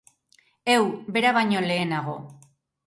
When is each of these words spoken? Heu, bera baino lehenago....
Heu, 0.75 0.89
bera 1.19 1.37
baino 1.39 1.65
lehenago.... 1.69 2.21